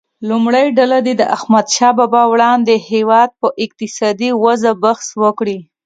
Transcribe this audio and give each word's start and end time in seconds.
لومړۍ 0.29 0.67
ډله 0.77 0.97
دې 1.05 1.13
د 1.17 1.23
احمدشاه 1.35 1.93
بابا 1.99 2.23
وړاندې 2.31 2.75
هیواد 2.91 3.29
په 3.41 3.47
اقتصادي 3.63 4.29
وضعه 4.43 4.71
بحث 4.83 5.07
وکړي. 5.23 5.57